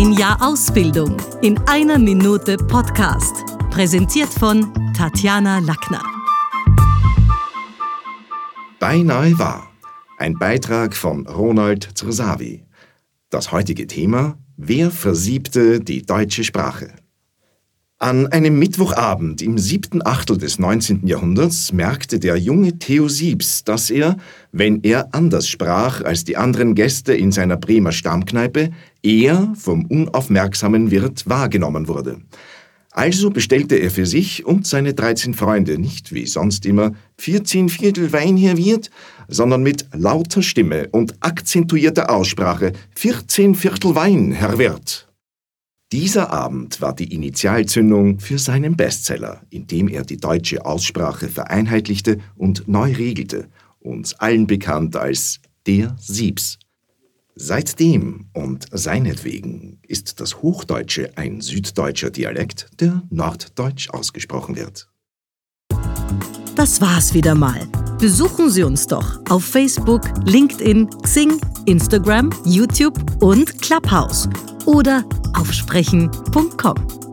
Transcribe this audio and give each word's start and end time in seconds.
Ein 0.00 0.12
Jahr 0.12 0.40
Ausbildung 0.40 1.16
in 1.42 1.58
einer 1.66 1.98
Minute 1.98 2.56
Podcast. 2.56 3.44
Präsentiert 3.68 4.28
von 4.28 4.72
Tatjana 4.96 5.58
Lackner. 5.58 6.04
Beinahe 8.78 9.36
wahr. 9.40 9.72
Ein 10.16 10.34
Beitrag 10.34 10.94
von 10.94 11.26
Ronald 11.26 11.98
Zersavi. 11.98 12.64
Das 13.30 13.50
heutige 13.50 13.88
Thema: 13.88 14.38
Wer 14.56 14.92
versiebte 14.92 15.80
die 15.80 16.02
deutsche 16.06 16.44
Sprache? 16.44 16.94
An 18.00 18.28
einem 18.28 18.60
Mittwochabend 18.60 19.42
im 19.42 19.58
siebten 19.58 20.06
Achtel 20.06 20.38
des 20.38 20.60
19. 20.60 21.08
Jahrhunderts 21.08 21.72
merkte 21.72 22.20
der 22.20 22.36
junge 22.36 22.78
Theo 22.78 23.08
Siebs, 23.08 23.64
dass 23.64 23.90
er, 23.90 24.16
wenn 24.52 24.84
er 24.84 25.12
anders 25.12 25.48
sprach 25.48 26.04
als 26.04 26.22
die 26.22 26.36
anderen 26.36 26.76
Gäste 26.76 27.12
in 27.12 27.32
seiner 27.32 27.56
Bremer 27.56 27.90
Stammkneipe, 27.90 28.70
eher 29.02 29.52
vom 29.56 29.84
unaufmerksamen 29.86 30.92
Wirt 30.92 31.28
wahrgenommen 31.28 31.88
wurde. 31.88 32.20
Also 32.92 33.30
bestellte 33.30 33.74
er 33.74 33.90
für 33.90 34.06
sich 34.06 34.46
und 34.46 34.64
seine 34.64 34.94
13 34.94 35.34
Freunde 35.34 35.76
nicht 35.76 36.14
wie 36.14 36.26
sonst 36.26 36.66
immer 36.66 36.92
14 37.16 37.68
Viertel 37.68 38.12
Wein, 38.12 38.36
Herr 38.36 38.56
Wirt, 38.56 38.90
sondern 39.26 39.64
mit 39.64 39.86
lauter 39.92 40.42
Stimme 40.42 40.86
und 40.92 41.16
akzentuierter 41.18 42.10
Aussprache 42.10 42.74
14 42.94 43.56
Viertel 43.56 43.96
Wein, 43.96 44.30
Herr 44.30 44.56
Wirt. 44.56 45.07
Dieser 45.90 46.30
Abend 46.30 46.82
war 46.82 46.94
die 46.94 47.14
Initialzündung 47.14 48.20
für 48.20 48.38
seinen 48.38 48.76
Bestseller, 48.76 49.40
indem 49.48 49.88
er 49.88 50.04
die 50.04 50.18
deutsche 50.18 50.66
Aussprache 50.66 51.28
vereinheitlichte 51.28 52.18
und 52.36 52.68
neu 52.68 52.92
regelte, 52.92 53.48
uns 53.80 54.12
allen 54.14 54.46
bekannt 54.46 54.96
als 54.96 55.40
der 55.66 55.96
Siebs. 55.98 56.58
Seitdem 57.34 58.26
und 58.34 58.66
seinetwegen 58.70 59.78
ist 59.86 60.20
das 60.20 60.42
Hochdeutsche 60.42 61.16
ein 61.16 61.40
süddeutscher 61.40 62.10
Dialekt, 62.10 62.68
der 62.80 63.02
norddeutsch 63.08 63.88
ausgesprochen 63.88 64.56
wird. 64.56 64.90
Das 66.54 66.82
war's 66.82 67.14
wieder 67.14 67.34
mal. 67.34 67.66
Besuchen 67.98 68.50
Sie 68.50 68.62
uns 68.64 68.86
doch 68.88 69.20
auf 69.30 69.44
Facebook, 69.44 70.02
LinkedIn, 70.26 70.90
Xing, 71.02 71.40
Instagram, 71.64 72.30
YouTube 72.44 72.98
und 73.22 73.62
Clubhouse 73.62 74.28
oder 74.66 75.04
aufsprechen.com. 75.34 77.07